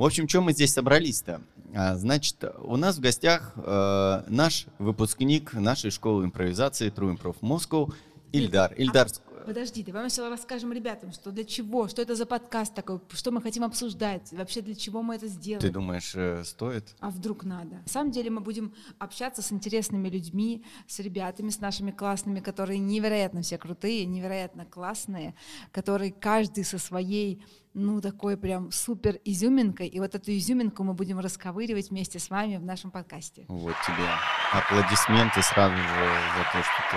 [0.00, 1.42] В общем, чем мы здесь собрались-то?
[1.74, 7.92] А, значит, у нас в гостях э, наш выпускник нашей школы импровизации True Improv Moscow
[8.32, 8.72] Ильдар.
[8.78, 9.08] Ильдар,
[9.44, 13.30] Подожди, давай мы сначала расскажем ребятам, что для чего, что это за подкаст такой, что
[13.30, 15.60] мы хотим обсуждать, вообще для чего мы это сделаем.
[15.60, 16.94] Ты думаешь, э, стоит?
[17.00, 17.76] А вдруг надо?
[17.76, 22.78] На самом деле мы будем общаться с интересными людьми, с ребятами, с нашими классными, которые
[22.78, 25.34] невероятно все крутые, невероятно классные,
[25.72, 27.42] которые каждый со своей
[27.74, 29.88] ну, такой прям супер изюминкой.
[29.88, 33.44] И вот эту изюминку мы будем расковыривать вместе с вами в нашем подкасте.
[33.48, 34.06] Вот тебе
[34.52, 36.96] аплодисменты сразу же за то, что ты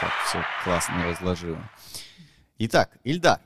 [0.00, 1.70] так все классно разложила.
[2.58, 3.40] Итак, Ильдар.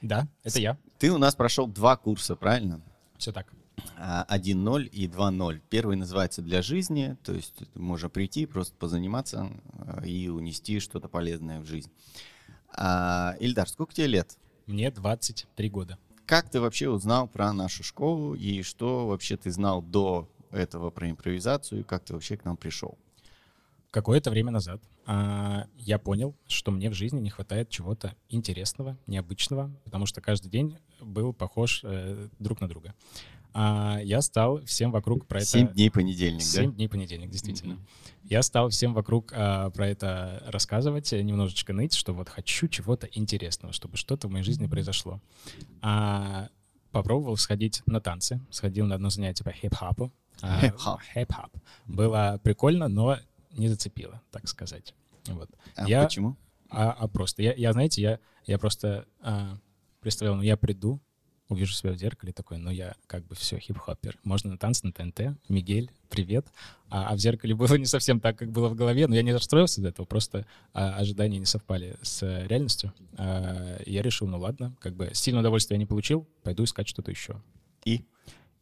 [0.00, 0.76] Да, это я.
[0.98, 2.80] Ты у нас прошел два курса, правильно?
[3.18, 3.52] Все так.
[3.98, 4.36] 1.0 а,
[4.92, 5.60] и 2.0.
[5.70, 11.60] Первый называется «Для жизни», то есть можно прийти, просто позаниматься э, и унести что-то полезное
[11.60, 11.90] в жизнь.
[12.74, 14.36] А, Ильдар, сколько тебе лет?
[14.66, 15.98] Мне 23 года.
[16.26, 21.10] Как ты вообще узнал про нашу школу и что вообще ты знал до этого про
[21.10, 22.96] импровизацию как ты вообще к нам пришел?
[23.90, 29.70] Какое-то время назад а, я понял, что мне в жизни не хватает чего-то интересного, необычного,
[29.84, 32.94] потому что каждый день был похож э, друг на друга.
[33.54, 35.46] А, я стал всем вокруг про это...
[35.46, 36.76] Семь дней понедельник, Семь да?
[36.76, 37.74] дней понедельник, действительно.
[37.74, 38.12] Mm-hmm.
[38.24, 43.72] Я стал всем вокруг а, про это рассказывать, немножечко ныть, что вот хочу чего-то интересного,
[43.72, 45.20] чтобы что-то в моей жизни произошло.
[45.80, 46.48] А,
[46.92, 50.12] попробовал сходить на танцы, сходил на одно занятие по хип-хопу.
[50.40, 51.00] А, хип-хоп.
[51.14, 51.52] Хип-хоп.
[51.86, 53.18] Было прикольно, но
[53.52, 54.94] не зацепило, так сказать.
[55.26, 55.50] Вот.
[55.76, 56.36] А я, почему?
[56.70, 59.58] А, а просто, я, я, знаете, я, я просто а,
[60.00, 61.00] представлял, ну я приду,
[61.52, 64.18] увижу себя в зеркале такой, ну я как бы все, хип-хоппер.
[64.24, 66.46] Можно на танцы на ТНТ, Мигель, привет.
[66.88, 69.32] А, а в зеркале было не совсем так, как было в голове, но я не
[69.32, 72.92] расстроился из этого, просто а, ожидания не совпали с а, реальностью.
[73.16, 77.10] А, я решил, ну ладно, как бы сильное удовольствие я не получил, пойду искать что-то
[77.10, 77.42] еще.
[77.84, 78.04] И?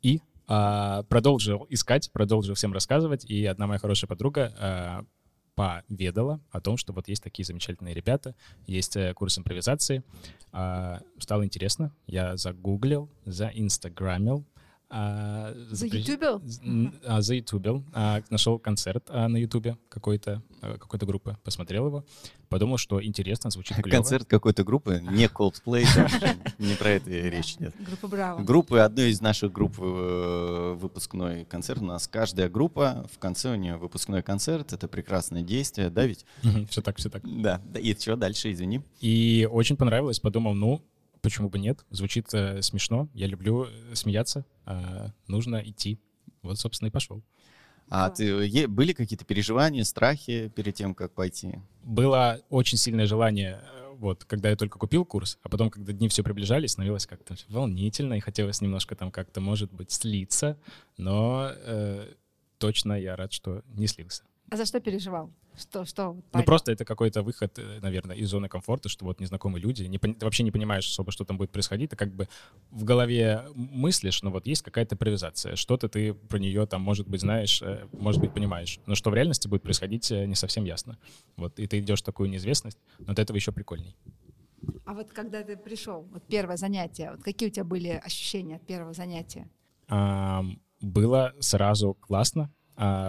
[0.03, 5.05] И а, продолжил искать, продолжил всем рассказывать, и одна моя хорошая подруга а,
[5.61, 8.35] поведала о том, что вот есть такие замечательные ребята,
[8.67, 10.03] есть э, курс импровизации.
[10.53, 14.45] А, стало интересно, я загуглил, заинстаграмил,
[14.93, 16.43] а, за ютубил?
[17.07, 17.85] А, за ютубил.
[17.93, 22.05] А, нашел концерт а, на ютубе какой-то, а, какой-то группы, посмотрел его,
[22.49, 23.97] подумал, что интересно, звучит клево.
[23.97, 25.87] Концерт какой-то группы, не Coldplay,
[26.59, 27.73] не про это речь идет.
[27.79, 28.43] Группа Браво.
[28.43, 31.81] Группы, одной из наших групп э, выпускной концерт.
[31.81, 36.27] У нас каждая группа, в конце у нее выпускной концерт, это прекрасное действие, да ведь?
[36.69, 37.23] Все так, все так.
[37.25, 38.83] Да, и что дальше, извини?
[39.01, 40.83] И очень понравилось, подумал, ну,
[41.21, 41.85] почему бы нет?
[41.91, 43.09] Звучит э, смешно.
[43.15, 44.45] Я люблю э, смеяться.
[44.67, 45.99] Э, нужно идти.
[46.43, 47.23] Вот, собственно, и пошел.
[47.91, 51.59] А ты, были какие-то переживания, страхи перед тем, как пойти?
[51.83, 56.09] Было очень сильное желание, э, вот, когда я только купил курс, а потом, когда дни
[56.09, 60.57] все приближались, становилось как-то волнительно, и хотелось немножко там как-то, может быть, слиться,
[60.99, 62.15] но э,
[62.59, 64.23] точно я рад, что не слился.
[64.51, 65.31] А за что переживал?
[65.57, 66.17] Что, что?
[66.33, 69.99] Ну, просто это какой-то выход, э, наверное, из зоны комфорта, что вот незнакомые люди, не,
[69.99, 72.29] ты вообще не понимаешь особо, что там будет происходить, ты как бы
[72.71, 77.21] в голове мыслишь, но вот есть какая-то импровизация, что-то ты про нее там, может быть,
[77.21, 80.99] знаешь, э, может быть, понимаешь, но что в реальности будет происходить, э, не совсем ясно.
[81.37, 83.95] Вот, и ты идешь в такую неизвестность, но от этого еще прикольней.
[84.85, 88.67] А вот когда ты пришел, вот первое занятие, вот какие у тебя были ощущения от
[88.67, 89.49] первого занятия?
[89.89, 90.45] А,
[90.81, 92.51] было сразу классно,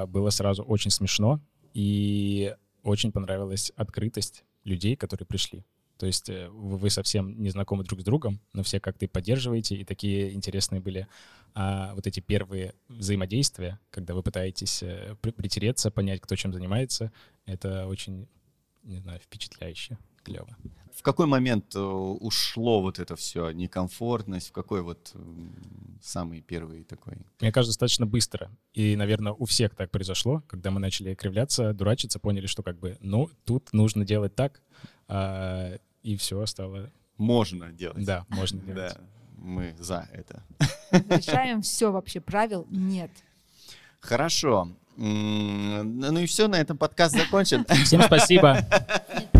[0.07, 1.39] было сразу очень смешно,
[1.73, 5.63] и очень понравилась открытость людей, которые пришли.
[5.97, 9.85] То есть э, вы совсем не знакомы друг с другом, но все как-то поддерживаете, и
[9.85, 11.07] такие интересные были
[11.53, 17.11] а, вот эти первые взаимодействия, когда вы пытаетесь э, притереться, понять, кто чем занимается.
[17.45, 18.27] Это очень,
[18.81, 20.57] не знаю, впечатляюще, клево
[21.01, 25.15] в какой момент э, ушло вот это все, некомфортность, в какой вот
[25.99, 27.17] самый первый такой?
[27.39, 28.51] Мне кажется, достаточно быстро.
[28.73, 32.97] И, наверное, у всех так произошло, когда мы начали кривляться, дурачиться, поняли, что как бы,
[33.01, 34.61] ну, тут нужно делать так,
[35.07, 36.91] а, и все стало...
[37.17, 38.05] Можно делать.
[38.05, 38.93] Да, можно делать.
[38.93, 39.01] Да,
[39.37, 40.43] мы за это.
[40.91, 43.09] Решаем все вообще, правил нет.
[44.01, 44.69] Хорошо.
[44.97, 47.65] Ну и все, на этом подкаст закончен.
[47.85, 48.59] Всем спасибо.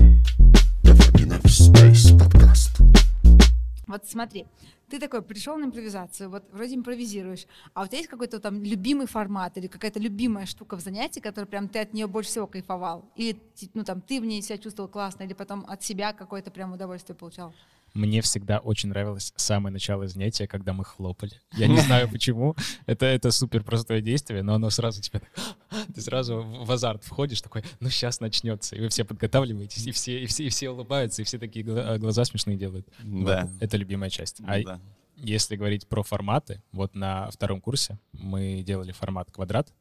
[3.92, 4.46] Вот смотри,
[4.90, 9.06] ты такой пришел на импровизацию, вот вроде импровизируешь, а у тебя есть какой-то там любимый
[9.06, 13.06] формат или какая-то любимая штука в занятии, которая прям ты от нее больше всего кайфовал?
[13.16, 13.38] Или
[13.74, 17.16] ну там ты в ней себя чувствовал классно, или потом от себя какое-то прям удовольствие
[17.16, 17.54] получал?
[17.94, 21.34] Мне всегда очень нравилось самое начало занятия, когда мы хлопали.
[21.54, 22.56] Я не знаю почему.
[22.86, 25.22] Это, это супер простое действие, но оно сразу тебя...
[25.94, 28.76] Ты сразу в азарт входишь, такой, ну сейчас начнется.
[28.76, 32.24] И вы все подготавливаетесь, и все, и все, и все улыбаются, и все такие глаза
[32.24, 32.88] смешные делают.
[33.04, 33.46] Да.
[33.46, 33.62] Вот.
[33.62, 34.42] Это любимая часть.
[34.46, 34.80] А да.
[35.18, 39.72] Если говорить про форматы, вот на втором курсе мы делали формат квадрат,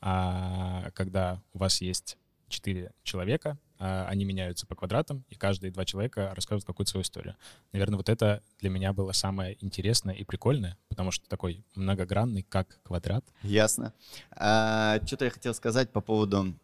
[0.00, 2.16] а когда у вас есть
[2.48, 7.36] четыре человека, а, они меняются по квадратам, и каждые два человека рассказывают какую-то свою историю.
[7.72, 12.80] Наверное, вот это для меня было самое интересное и прикольное, потому что такой многогранный, как
[12.82, 13.24] квадрат.
[13.42, 13.92] Ясно.
[14.30, 16.54] А, что-то я хотел сказать по поводу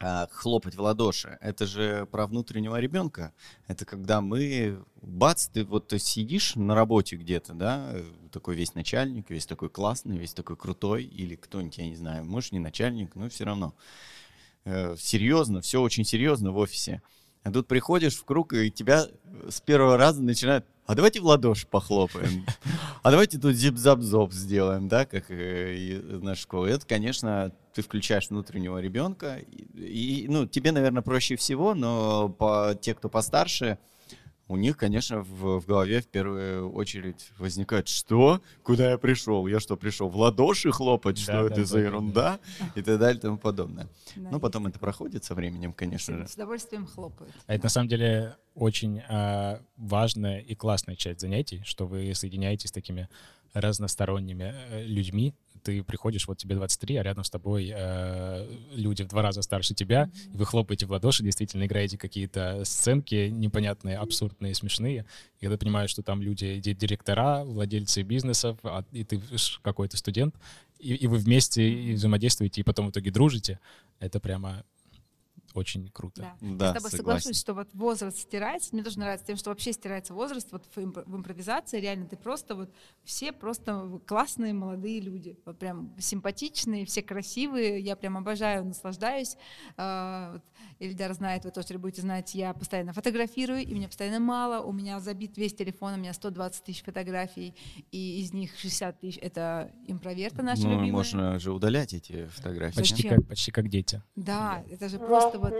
[0.00, 1.38] а, хлопать в ладоши.
[1.40, 3.32] Это же про внутреннего ребенка.
[3.68, 7.94] Это когда мы, бац, ты вот ты сидишь на работе где-то, да,
[8.32, 12.52] такой весь начальник, весь такой классный, весь такой крутой, или кто-нибудь, я не знаю, может,
[12.52, 13.74] не начальник, но все равно.
[14.64, 17.02] Э, серьезно, все очень серьезно в офисе.
[17.42, 19.06] А тут приходишь в круг, и тебя
[19.48, 22.44] с первого раза начинают а давайте в ладоши похлопаем,
[23.02, 26.66] а давайте тут зип-зап-зоп сделаем, да, как и наша школа.
[26.66, 32.78] Это, конечно, ты включаешь внутреннего ребенка, и, и, ну, тебе, наверное, проще всего, но по,
[32.78, 33.78] те, кто постарше,
[34.46, 38.42] у них, конечно, в, в голове в первую очередь возникает, что?
[38.62, 39.46] Куда я пришел?
[39.46, 41.18] Я что, пришел в ладоши хлопать?
[41.18, 42.40] Что да, это да, за да, ерунда?
[42.60, 42.66] Да.
[42.74, 43.88] И так далее и тому подобное.
[44.16, 46.28] Да, ну, потом это проходит со временем, конечно же.
[46.28, 47.34] С удовольствием хлопают.
[47.46, 52.68] А это на самом деле очень э, важная и классная часть занятий, что вы соединяетесь
[52.68, 53.08] с такими
[53.54, 55.34] разносторонними э, людьми,
[55.64, 59.74] ты приходишь, вот тебе 23, а рядом с тобой э, люди в два раза старше
[59.74, 65.06] тебя, и вы хлопаете в ладоши, действительно играете какие-то сценки непонятные, абсурдные, смешные,
[65.38, 69.20] и когда понимаешь, что там люди, директора, владельцы бизнесов, а, и ты
[69.62, 70.34] какой-то студент,
[70.78, 73.58] и, и вы вместе и взаимодействуете, и потом в итоге дружите,
[74.00, 74.64] это прямо
[75.52, 76.34] очень круто.
[76.40, 76.56] Да.
[76.56, 76.98] да Я с тобой согласен.
[76.98, 78.70] соглашусь, что вот возраст стирается.
[78.72, 80.50] Мне тоже нравится тем, что вообще стирается возраст.
[80.50, 82.70] Вот в, в импровизации реально ты просто вот
[83.04, 85.38] все просто классные молодые люди.
[85.44, 87.80] Вот прям симпатичные, все красивые.
[87.80, 89.36] Я прям обожаю, наслаждаюсь.
[89.76, 90.42] А, вот
[90.78, 94.64] Ильдар знает, вы тоже будете знать, я постоянно фотографирую, и мне постоянно мало.
[94.64, 97.54] У меня забит весь телефон, у меня 120 тысяч фотографий,
[97.90, 100.92] и из них 60 тысяч— это импроверты наши ну, любимые.
[100.92, 102.76] можно же удалять эти фотографии.
[102.76, 104.02] Почти как, почти как дети.
[104.16, 105.52] Да, это же просто вот...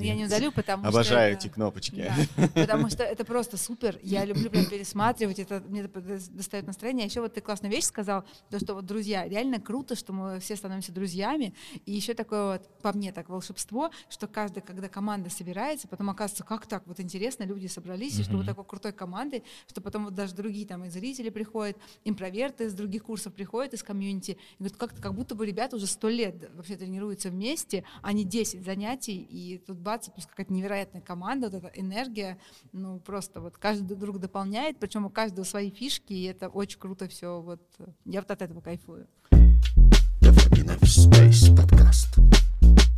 [0.00, 0.88] Я не удалю, потому что...
[0.88, 2.12] Обожаю эти кнопочки.
[2.54, 3.98] Потому что это просто супер.
[4.02, 7.04] Я люблю прям пересматривать, это мне достает настроение.
[7.04, 10.40] А еще вот ты классную вещь сказал, то, что вот друзья, реально круто, что мы
[10.40, 11.54] все становимся друзьями.
[11.86, 16.44] И еще такое вот, по мне так, волшебство, что каждый, когда команда собирается, потом оказывается,
[16.44, 20.14] как так, вот интересно, люди собрались, и что вот такой крутой команды, что потом вот
[20.14, 24.76] даже другие там и зрители приходят, импроверты из других курсов приходят из комьюнити, и говорят,
[24.76, 29.16] как-то как будто бы ребята уже сто лет вообще тренируются вместе, а не 10 занятий,
[29.18, 32.38] и тут бац, просто какая-то невероятная команда, вот эта энергия,
[32.72, 37.08] ну просто вот каждый друг дополняет, причем у каждого свои фишки, и это очень круто
[37.08, 37.62] все, вот
[38.04, 39.06] я вот от этого кайфую.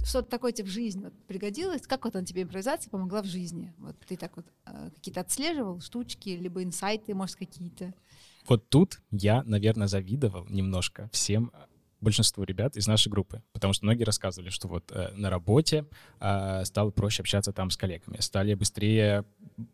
[0.05, 1.83] Что-то такое тебе в жизни вот пригодилось?
[1.83, 3.73] Как вот она тебе импровизация помогла в жизни?
[3.79, 7.95] Вот ты так вот э, какие-то отслеживал штучки, либо инсайты, может, какие-то?
[8.47, 11.51] Вот тут я, наверное, завидовал немножко всем
[12.01, 15.87] большинству ребят из нашей группы, потому что многие рассказывали, что вот э, на работе
[16.21, 19.25] э, стало проще общаться там с коллегами, стали быстрее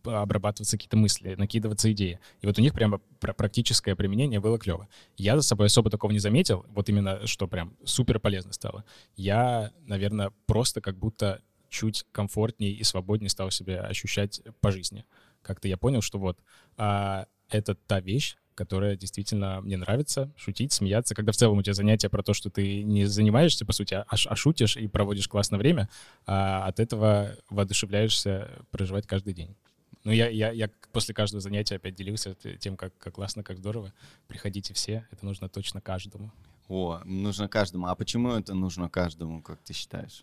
[0.04, 2.20] обрабатываться какие-то мысли, накидываться идеи.
[2.40, 4.88] И вот у них прямо практическое применение было клево.
[5.16, 8.84] Я за собой особо такого не заметил, вот именно что прям супер полезно стало.
[9.16, 15.04] Я, наверное, просто как будто чуть комфортнее и свободнее стал себя ощущать по жизни.
[15.42, 16.38] Как-то я понял, что вот
[16.76, 21.72] а, это та вещь, которая действительно мне нравится, шутить, смеяться, когда в целом у тебя
[21.72, 25.58] занятие про то, что ты не занимаешься, по сути, а, а шутишь и проводишь классное
[25.58, 25.88] время,
[26.26, 29.56] а от этого воодушевляешься проживать каждый день.
[30.04, 33.94] Ну, я, я, я после каждого занятия опять делился тем, как, как классно, как здорово.
[34.28, 36.30] Приходите все, это нужно точно каждому.
[36.68, 37.86] О, нужно каждому.
[37.86, 40.22] А почему это нужно каждому, как ты считаешь?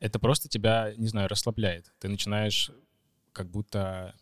[0.00, 1.90] Это просто тебя, не знаю, расслабляет.
[1.98, 2.72] Ты начинаешь
[3.32, 4.14] как будто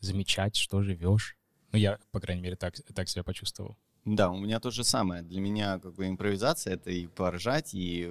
[0.00, 1.36] замечать, что живешь,
[1.76, 3.76] ну, я, по крайней мере, так, так себя почувствовал.
[4.06, 5.22] Да, у меня то же самое.
[5.22, 8.08] Для меня как бы импровизация— это и поржать, и,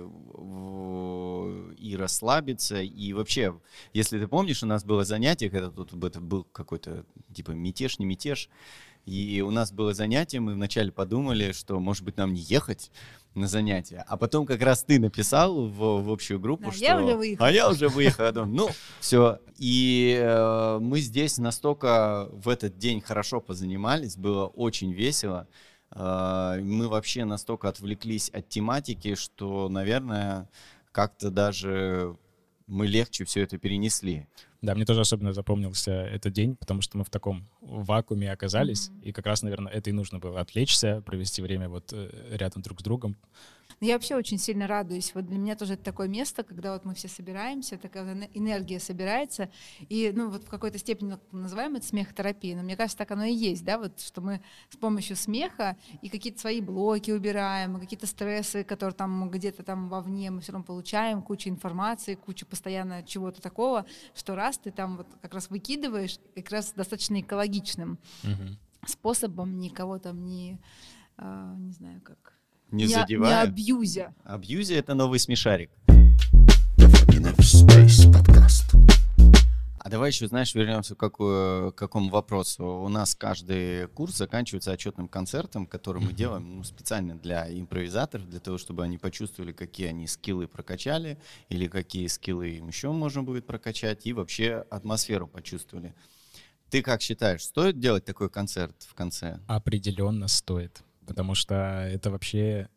[1.77, 3.60] и расслабиться, и вообще,
[3.93, 8.50] если ты помнишь, у нас было занятие, когда тут был какой-то типа мятеж, не мятеж,
[9.05, 12.91] и у нас было занятие, мы вначале подумали, что, может быть, нам не ехать,
[13.35, 14.03] на занятия.
[14.07, 16.83] А потом как раз ты написал в, в общую группу, да, что...
[16.83, 17.43] Я уже выехал.
[17.43, 18.45] А я уже выехал.
[18.45, 18.69] Ну,
[19.01, 19.39] все.
[19.57, 25.47] И э, мы здесь настолько в этот день хорошо позанимались, было очень весело.
[25.91, 30.50] Э, мы вообще настолько отвлеклись от тематики, что, наверное,
[30.91, 32.15] как-то даже
[32.67, 34.27] мы легче все это перенесли.
[34.65, 39.01] Да, мне тоже особенно запомнился этот день, потому что мы в таком вакууме оказались, Мгм.
[39.01, 42.79] и как раз, наверное, это и нужно было отвлечься, провести время вот э, рядом друг
[42.79, 43.15] с другом.
[43.81, 45.13] Я вообще очень сильно радуюсь.
[45.13, 49.50] Вот для меня тоже это такое место, когда вот мы все собираемся, такая энергия собирается,
[49.89, 53.25] и ну вот в какой-то степени ну, называем это смехотерапией, но мне кажется, так оно
[53.25, 58.07] и есть, да, вот что мы с помощью смеха и какие-то свои блоки убираем, какие-то
[58.07, 63.41] стрессы, которые там где-то там вовне мы все равно получаем, кучу информации, кучу постоянно чего-то
[63.41, 68.57] такого, что раз ты там вот как раз выкидываешь, как раз достаточно экологичным Мгм.
[68.85, 70.59] способом, никого там не,
[71.17, 72.33] а, не знаю как,
[72.71, 73.41] Не не задевая.
[73.43, 74.13] абьюзя.
[74.24, 75.69] Абьюзи— это новый смешарик.
[79.86, 82.65] А давай еще, знаешь, вернемся к, какую- к какому вопросу.
[82.65, 88.39] У нас каждый курс заканчивается отчетным концертом, который мы делаем ну, специально для импровизаторов, для
[88.39, 93.46] того, чтобы они почувствовали, какие они скиллы прокачали, или какие скиллы им еще можно будет
[93.46, 95.94] прокачать, и вообще атмосферу почувствовали.
[96.72, 99.39] Ты как считаешь, стоит делать такой концерт в конце?
[99.46, 101.54] Определенно стоит, потому что
[101.88, 102.70] это вообще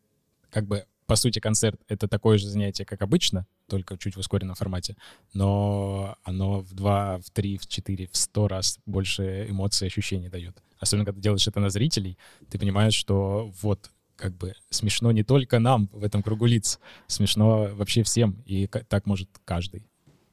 [0.51, 4.55] как бы по сути концерт это такое же занятие, как обычно, только чуть в ускоренном
[4.55, 4.95] формате,
[5.33, 10.29] но оно в два, в три, в четыре, в сто раз больше эмоций и ощущений
[10.29, 10.61] дает.
[10.79, 12.17] Особенно когда делаешь это на зрителей,
[12.49, 17.69] ты понимаешь, что вот как бы смешно не только нам в этом кругу лиц, смешно
[17.73, 19.88] вообще всем, и так может каждый.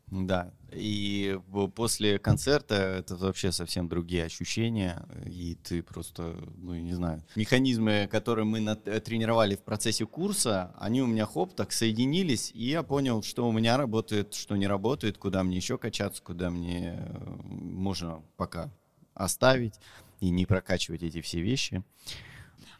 [0.08, 1.36] Да, и
[1.74, 8.44] после концерта это вообще совсем другие ощущения, и ты просто, ну, не знаю, механизмы, которые
[8.44, 12.84] мы на- э, тренировали в процессе курса, они у меня хоп, так соединились, и я
[12.84, 17.18] понял, что у меня работает, что не работает, куда мне еще качаться, куда мне э,
[17.42, 18.70] можно пока
[19.14, 19.74] оставить
[20.20, 21.82] и не прокачивать эти все вещи.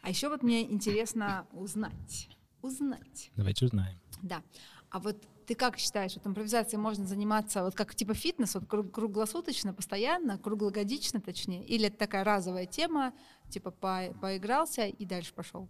[0.02, 2.28] А еще вот мне интересно узнать.
[2.62, 3.33] Узнать.
[3.35, 3.99] Давайте узнаем.
[4.23, 4.42] Да.
[4.90, 8.91] А вот ты как считаешь, вот импровизацией можно заниматься вот как типа фитнес, вот кру-
[8.91, 11.65] круглосуточно, постоянно, круглогодично точнее?
[11.65, 13.12] Или это такая разовая тема,
[13.50, 15.69] типа по- поигрался и дальше пошел?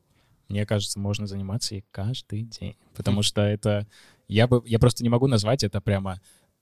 [0.49, 3.87] Мне кажется, можно заниматься и каждый день, потому что это
[4.28, 6.21] я бы я просто не могу назвать это прямо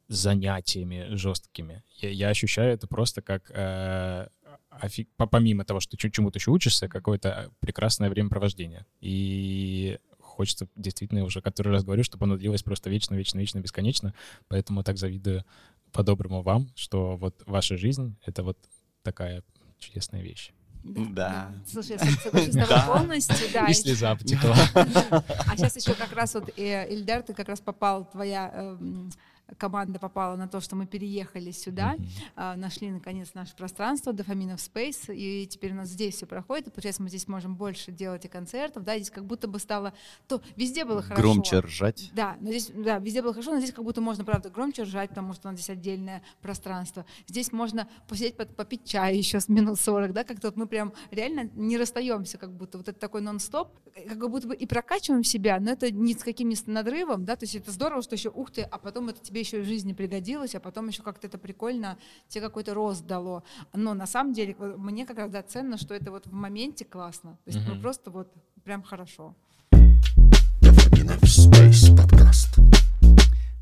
[0.09, 1.83] занятиями жесткими.
[1.97, 4.29] Я, я ощущаю это просто как э,
[4.71, 8.85] офи- по- помимо того, что чему-то еще учишься, какое-то прекрасное времяпровождение.
[9.01, 9.99] И
[10.35, 14.15] хочется действительно я уже который раз говорю, чтобы оно длилось просто вечно, вечно, вечно, бесконечно.
[14.49, 15.45] Поэтому так завидую
[15.93, 18.59] по-доброму вам, что вот ваша жизнь— это вот
[19.03, 19.43] такая
[19.79, 20.51] чудесная вещь.
[20.85, 21.51] Да.
[21.67, 22.87] Слушай, я соглашусь с тобой Да.
[22.87, 23.67] полностью, да.
[23.67, 24.55] И и- слеза потекла.
[24.75, 29.11] А сейчас еще как раз вот, э, Ильдар, ты как раз попал, твоя эм,
[29.59, 31.97] команда попала на то, что мы переехали сюда,
[32.35, 36.71] а, нашли наконец наше пространство Дофаминов Space, и теперь у нас здесь все проходит, и
[36.71, 39.93] получается мы здесь можем больше делать и концертов, да, здесь как будто бы стало,
[40.29, 41.23] то везде было хорошо.
[41.23, 42.11] Громче ржать.
[42.15, 45.11] Да, но здесь, да, везде было хорошо, но здесь как будто можно, правда, громче ржать,
[45.11, 47.05] потому что у нас здесь отдельное пространство.
[47.27, 50.93] Здесь можно посидеть, под- попить чай еще с минут 40, да, как-то вот мы прям
[51.11, 53.69] реально не расстаемся, как будто вот это такой нон-стоп,
[54.09, 57.45] как будто бы и прокачиваем себя, но это ни с каким с надрывом, да, то
[57.45, 60.55] есть это здорово, что еще, ух ты, а потом это тебе еще в жизни пригодилось,
[60.55, 61.99] а потом еще как-то это прикольно,
[62.29, 63.45] тебе какой-то рост дало.
[63.73, 67.39] Но на самом деле мне как раз да, ценно, что это вот в моменте классно,
[67.45, 67.83] то есть ну, Мгм.
[67.83, 68.33] просто вот
[68.65, 69.35] прям хорошо.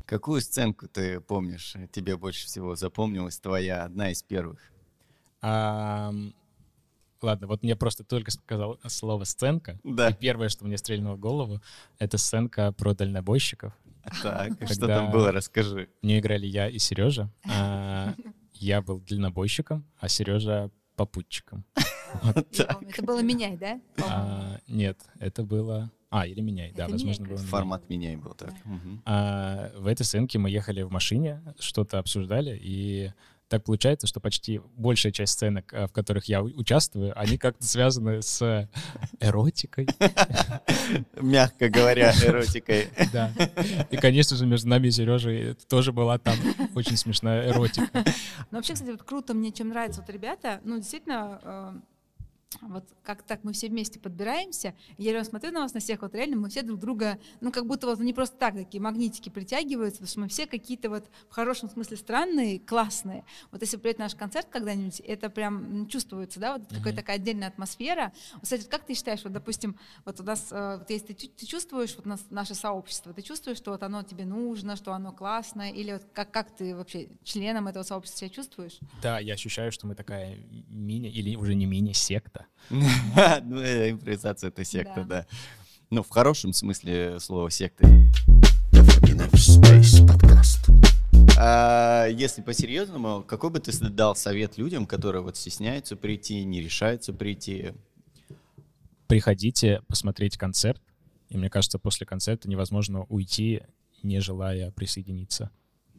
[0.05, 4.59] Какую сценку ты помнишь, э, тебе больше всего запомнилась твоя, одна из первых?
[5.41, 6.33] Ам,
[7.23, 9.79] Ладно, вот мне просто только сказал слово «сценка».
[9.85, 10.09] Да.
[10.09, 11.61] И первое, что мне стрельнуло в голову,
[11.97, 13.73] это сценка про дальнобойщиков.
[14.21, 15.89] Так, что там было, расскажи.
[16.01, 17.29] В нее играли я и Сережа.
[17.49, 18.13] А,
[18.53, 21.63] Я был дальнобойщиком, а Сережа попутчиком.
[22.23, 23.79] Это было меняй, да?
[24.05, 25.91] А, Нет, это было...
[26.09, 27.37] А, или меняй, да, возможно, было.
[27.37, 28.53] Формат меняй был так.
[29.05, 33.11] А, в этой сценке мы ехали в машине, что-то обсуждали, и
[33.53, 38.23] так получается, что почти большая часть сценок, а, в которых я участвую, они как-то связаны
[38.23, 38.67] с
[39.19, 39.87] эротикой.
[41.21, 42.87] Мягко говоря, эротикой.
[43.13, 43.31] Да.
[43.91, 46.35] И, конечно же, между нами и Сережей тоже была там
[46.73, 48.03] очень смешная эротика.
[48.49, 51.73] Но вообще, кстати, вот круто мне, чем нравятся вот ребята, ну, действительно, э,
[52.61, 56.15] вот как так мы все вместе подбираемся, я реально смотрю на вас на всех, вот
[56.15, 59.99] реально мы все друг друга, ну как будто вот не просто так такие магнитики притягиваются,
[59.99, 63.25] потому что мы все какие-то вот в хорошем смысле странные, классные.
[63.51, 68.13] Вот если придет наш концерт когда-нибудь, это прям чувствуется, да, вот какая-то такая отдельная атмосфера.
[68.41, 71.95] Кстати, как ты считаешь, вот, допустим, вот у нас, э, вот если ты, ты чувствуешь
[71.95, 75.93] вот нас, наше сообщество, ты чувствуешь, что вот оно тебе нужно, что оно классное, или
[75.93, 78.79] вот как, как ты вообще членом этого сообщества себя чувствуешь?
[79.01, 80.37] Да, я ощущаю, что мы такая
[80.69, 82.42] мини, или уже не мини-секта.
[82.69, 85.25] Ну, э, импровизация— это секта, Да.
[85.89, 87.85] Ну, в хорошем смысле слова секты.
[91.37, 97.13] А, если по-серьезному, какой бы ты дал совет людям, которые вот стесняются прийти, не решаются
[97.13, 97.73] прийти?
[99.07, 100.81] Приходите посмотреть концерт,
[101.29, 103.61] и мне кажется, после концерта невозможно уйти,
[104.01, 105.51] не желая присоединиться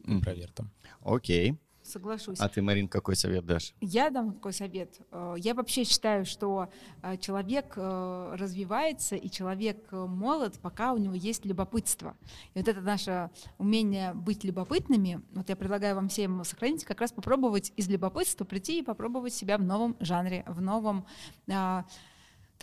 [0.05, 0.73] к интровертам.
[1.03, 1.57] Окей.
[1.85, 2.41] Соглашусь.
[2.41, 3.75] А ты, Марин, какой совет дашь?
[3.81, 4.99] Я дам такой совет.
[5.13, 6.69] Э, Я вообще считаю, что
[7.03, 12.17] э, человек э, развивается и человек молод, пока у него есть любопытство.
[12.55, 17.13] И вот это наше умение быть любопытными, вот я предлагаю вам всем сохранить, как раз
[17.13, 21.05] попробовать из любопытства прийти и попробовать себя в новом жанре, в новом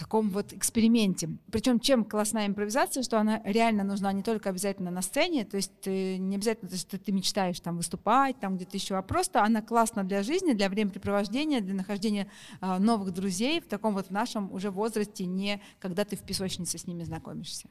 [0.01, 1.29] таком вот эксперименте.
[1.51, 5.72] Причем чем классная импровизация, что она реально нужна не только обязательно на сцене, то есть
[5.81, 10.03] ты, не обязательно, что ты мечтаешь там выступать, там где-то еще, а просто она классна
[10.03, 12.27] для жизни, для времяпрепровождения, для нахождения
[12.62, 16.88] а, новых друзей в таком вот нашем уже возрасте, не когда ты в песочнице с
[16.88, 17.67] ними знакомишься.